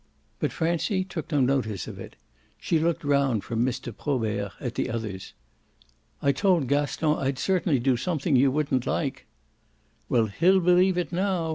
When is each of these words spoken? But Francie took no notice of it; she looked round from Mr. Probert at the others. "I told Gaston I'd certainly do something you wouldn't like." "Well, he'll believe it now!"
But 0.39 0.51
Francie 0.51 1.03
took 1.03 1.31
no 1.31 1.41
notice 1.41 1.87
of 1.87 1.99
it; 1.99 2.15
she 2.59 2.79
looked 2.79 3.03
round 3.03 3.43
from 3.43 3.63
Mr. 3.63 3.95
Probert 3.95 4.51
at 4.59 4.73
the 4.73 4.89
others. 4.89 5.33
"I 6.23 6.31
told 6.31 6.67
Gaston 6.67 7.19
I'd 7.19 7.37
certainly 7.37 7.77
do 7.77 7.95
something 7.95 8.35
you 8.35 8.49
wouldn't 8.49 8.87
like." 8.87 9.27
"Well, 10.09 10.25
he'll 10.25 10.59
believe 10.59 10.97
it 10.97 11.11
now!" 11.11 11.49